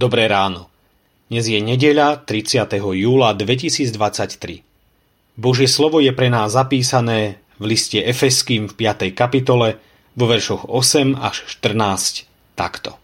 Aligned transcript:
Dobré 0.00 0.32
ráno. 0.32 0.72
Dnes 1.28 1.44
je 1.44 1.60
nedeľa 1.60 2.24
30. 2.24 2.72
júla 2.72 3.36
2023. 3.36 4.64
Božie 5.36 5.68
slovo 5.68 6.00
je 6.00 6.08
pre 6.16 6.32
nás 6.32 6.56
zapísané 6.56 7.36
v 7.60 7.76
liste 7.76 8.00
Efeským 8.00 8.64
v 8.64 8.80
5. 8.80 9.12
kapitole 9.12 9.76
vo 10.16 10.24
veršoch 10.24 10.72
8 10.72 11.20
až 11.20 11.44
14 11.52 12.24
takto. 12.56 12.96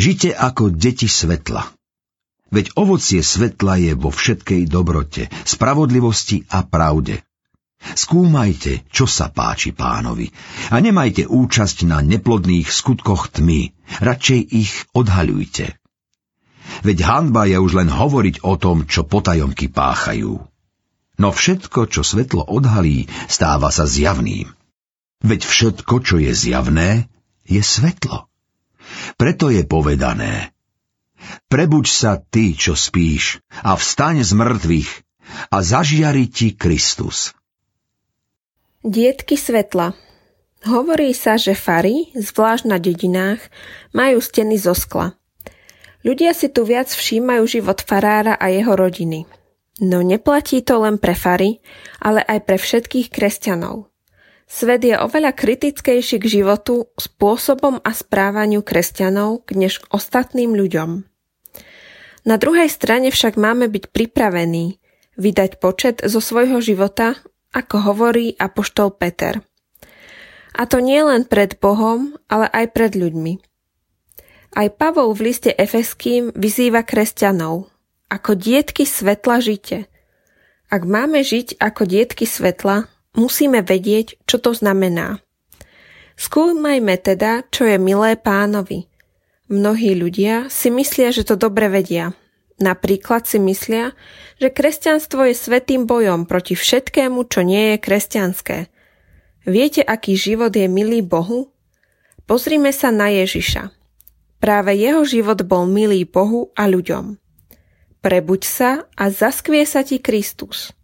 Žite 0.00 0.32
ako 0.32 0.72
deti 0.72 1.12
svetla. 1.12 1.68
Veď 2.48 2.72
ovocie 2.72 3.20
svetla 3.20 3.76
je 3.76 3.92
vo 3.92 4.08
všetkej 4.08 4.72
dobrote, 4.72 5.28
spravodlivosti 5.44 6.48
a 6.56 6.64
pravde. 6.64 7.20
Skúmajte, 7.84 8.88
čo 8.88 9.04
sa 9.04 9.28
páči 9.28 9.76
pánovi 9.76 10.32
a 10.72 10.80
nemajte 10.80 11.28
účasť 11.28 11.84
na 11.84 12.00
neplodných 12.00 12.72
skutkoch 12.72 13.28
tmy, 13.28 13.76
radšej 14.00 14.40
ich 14.56 14.72
odhaľujte. 14.96 15.81
Veď 16.80 16.98
hanba 17.04 17.44
je 17.44 17.60
už 17.60 17.84
len 17.84 17.92
hovoriť 17.92 18.40
o 18.48 18.56
tom, 18.56 18.88
čo 18.88 19.04
potajomky 19.04 19.68
páchajú. 19.68 20.40
No 21.20 21.28
všetko, 21.28 21.92
čo 21.92 22.00
svetlo 22.00 22.48
odhalí, 22.48 23.06
stáva 23.28 23.68
sa 23.68 23.84
zjavným. 23.84 24.48
Veď 25.22 25.44
všetko, 25.44 25.94
čo 26.02 26.16
je 26.18 26.32
zjavné, 26.32 27.06
je 27.44 27.60
svetlo. 27.62 28.26
Preto 29.20 29.52
je 29.52 29.62
povedané, 29.62 30.50
prebuď 31.46 31.86
sa 31.86 32.12
ty, 32.18 32.58
čo 32.58 32.74
spíš, 32.74 33.38
a 33.62 33.78
vstaň 33.78 34.26
z 34.26 34.32
mŕtvych, 34.34 34.90
a 35.54 35.56
zažiari 35.62 36.26
ti 36.26 36.56
Kristus. 36.56 37.36
Dietky 38.82 39.38
svetla 39.38 39.94
Hovorí 40.62 41.10
sa, 41.10 41.34
že 41.34 41.58
fary, 41.58 42.14
zvlášť 42.14 42.70
na 42.70 42.78
dedinách, 42.78 43.42
majú 43.90 44.22
steny 44.22 44.54
zo 44.54 44.78
skla. 44.78 45.18
Ľudia 46.02 46.34
si 46.34 46.50
tu 46.50 46.66
viac 46.66 46.90
všímajú 46.90 47.46
život 47.46 47.78
farára 47.82 48.34
a 48.34 48.50
jeho 48.50 48.74
rodiny. 48.74 49.26
No 49.82 50.02
neplatí 50.02 50.62
to 50.62 50.82
len 50.82 50.98
pre 50.98 51.14
fary, 51.14 51.62
ale 52.02 52.22
aj 52.22 52.38
pre 52.46 52.58
všetkých 52.58 53.08
kresťanov. 53.10 53.90
Svet 54.50 54.84
je 54.84 54.98
oveľa 54.98 55.32
kritickejší 55.32 56.20
k 56.20 56.26
životu, 56.28 56.92
spôsobom 57.00 57.80
a 57.80 57.90
správaniu 57.96 58.60
kresťanov 58.60 59.48
než 59.56 59.80
k 59.80 59.88
ostatným 59.94 60.52
ľuďom. 60.52 61.08
Na 62.28 62.36
druhej 62.36 62.68
strane 62.68 63.08
však 63.10 63.40
máme 63.40 63.66
byť 63.72 63.90
pripravení 63.90 64.78
vydať 65.16 65.58
počet 65.58 65.96
zo 66.04 66.20
svojho 66.20 66.60
života 66.60 67.16
ako 67.52 67.92
hovorí 67.92 68.32
apoštol 68.36 68.96
Peter. 68.96 69.44
A 70.52 70.68
to 70.68 70.80
nie 70.84 71.00
len 71.00 71.24
pred 71.24 71.56
Bohom, 71.60 72.16
ale 72.28 72.48
aj 72.48 72.76
pred 72.76 72.92
ľuďmi. 72.92 73.51
Aj 74.52 74.68
Pavol 74.68 75.16
v 75.16 75.32
liste 75.32 75.50
Efeským 75.52 76.28
vyzýva 76.36 76.84
kresťanov, 76.84 77.72
ako 78.12 78.36
dietky 78.36 78.84
svetla 78.84 79.40
žite. 79.40 79.88
Ak 80.68 80.84
máme 80.84 81.24
žiť 81.24 81.56
ako 81.56 81.88
dietky 81.88 82.28
svetla, 82.28 82.88
musíme 83.16 83.64
vedieť, 83.64 84.20
čo 84.28 84.36
to 84.36 84.52
znamená. 84.52 85.24
Skúmajme 86.20 87.00
teda, 87.00 87.48
čo 87.48 87.64
je 87.64 87.80
milé 87.80 88.20
pánovi. 88.20 88.88
Mnohí 89.48 89.96
ľudia 89.96 90.52
si 90.52 90.68
myslia, 90.68 91.12
že 91.12 91.24
to 91.24 91.40
dobre 91.40 91.72
vedia– 91.72 92.12
Napríklad 92.62 93.26
si 93.26 93.42
myslia, 93.42 93.90
že 94.38 94.54
kresťanstvo 94.54 95.26
je 95.26 95.34
svetým 95.34 95.82
bojom 95.82 96.30
proti 96.30 96.54
všetkému, 96.54 97.26
čo 97.26 97.42
nie 97.42 97.74
je 97.74 97.82
kresťanské. 97.82 98.58
Viete, 99.42 99.82
aký 99.82 100.14
život 100.14 100.54
je 100.54 100.70
milý 100.70 101.02
Bohu? 101.02 101.50
Pozrime 102.30 102.70
sa 102.70 102.94
na 102.94 103.10
Ježiša. 103.10 103.81
Práve 104.42 104.74
jeho 104.74 105.06
život 105.06 105.38
bol 105.46 105.70
milý 105.70 106.02
Bohu 106.02 106.50
a 106.58 106.66
ľuďom. 106.66 107.14
Prebuď 108.02 108.42
sa 108.42 108.70
a 108.98 109.04
zaskvie 109.06 109.62
sa 109.62 109.86
ti 109.86 110.02
Kristus. 110.02 110.74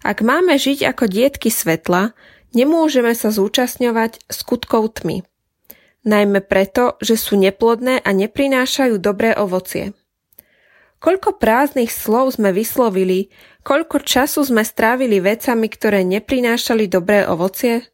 Ak 0.00 0.24
máme 0.24 0.56
žiť 0.56 0.88
ako 0.96 1.04
dietky 1.04 1.52
svetla, 1.52 2.16
nemôžeme 2.56 3.12
sa 3.12 3.28
zúčastňovať 3.28 4.24
skutkov 4.32 4.96
tmy. 4.96 5.28
Najmä 6.08 6.40
preto, 6.48 6.96
že 7.04 7.20
sú 7.20 7.36
neplodné 7.36 8.00
a 8.00 8.10
neprinášajú 8.16 8.96
dobré 8.96 9.36
ovocie. 9.36 9.92
Koľko 10.96 11.36
prázdnych 11.36 11.92
slov 11.92 12.40
sme 12.40 12.56
vyslovili, 12.56 13.28
koľko 13.60 14.00
času 14.00 14.48
sme 14.48 14.64
strávili 14.64 15.20
vecami, 15.20 15.68
ktoré 15.68 16.00
neprinášali 16.00 16.88
dobré 16.88 17.28
ovocie? 17.28 17.84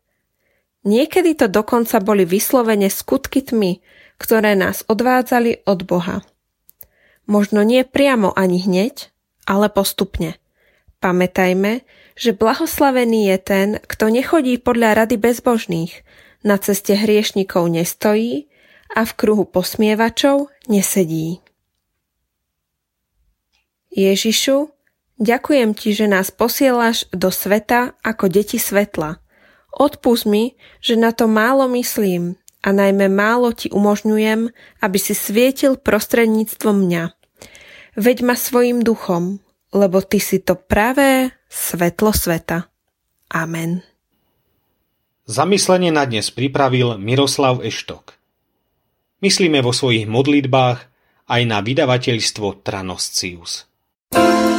Niekedy 0.82 1.38
to 1.38 1.47
dokonca 1.47 2.03
boli 2.03 2.26
vyslovene 2.26 2.91
skutky 2.91 3.47
tmy, 3.47 3.78
ktoré 4.19 4.59
nás 4.59 4.82
odvádzali 4.91 5.62
od 5.66 5.87
Boha. 5.87 6.26
Možno 7.31 7.62
nie 7.62 7.87
priamo 7.87 8.34
ani 8.34 8.59
hneď, 8.66 9.15
ale 9.47 9.70
postupne. 9.70 10.43
Pamätajme, 10.98 11.87
že 12.19 12.34
blahoslavený 12.34 13.34
je 13.34 13.38
ten, 13.38 13.69
kto 13.78 14.10
nechodí 14.10 14.59
podľa 14.59 15.06
rady 15.06 15.19
bezbožných, 15.19 16.03
na 16.43 16.59
ceste 16.59 16.99
hriešnikov 16.99 17.70
nestojí 17.70 18.50
a 18.91 19.06
v 19.06 19.12
kruhu 19.14 19.47
posmievačov 19.47 20.50
nesedí. 20.66 21.38
Ježišu, 23.94 24.75
ďakujem 25.22 25.70
ti, 25.78 25.94
že 25.94 26.10
nás 26.10 26.34
posielaš 26.34 27.06
do 27.14 27.31
sveta 27.31 27.94
ako 28.03 28.26
deti 28.26 28.59
svetla. 28.59 29.22
Odpust 29.72 30.28
mi, 30.28 30.55
že 30.84 31.00
na 31.00 31.16
to 31.16 31.25
málo 31.25 31.65
myslím 31.72 32.37
a 32.62 32.69
najmä 32.71 33.09
málo 33.09 33.50
ti 33.56 33.72
umožňujem, 33.72 34.53
aby 34.84 34.99
si 35.00 35.16
svietil 35.16 35.81
prostredníctvom 35.81 36.77
mňa. 36.87 37.05
Veď 37.97 38.19
ma 38.25 38.37
svojim 38.37 38.84
duchom, 38.84 39.41
lebo 39.72 40.05
ty 40.05 40.21
si 40.21 40.44
to 40.44 40.55
pravé 40.55 41.32
svetlo 41.49 42.12
sveta. 42.12 42.69
Amen. 43.32 43.81
Zamyslenie 45.25 45.88
na 45.88 46.05
dnes 46.05 46.28
pripravil 46.28 47.00
Miroslav 47.00 47.65
Eštok. 47.65 48.16
Myslíme 49.25 49.65
vo 49.65 49.72
svojich 49.72 50.05
modlitbách 50.05 50.78
aj 51.31 51.43
na 51.49 51.65
vydavateľstvo 51.65 52.61
Tranoscius. 52.61 53.65
Thank 54.12 54.47
you. 54.47 54.51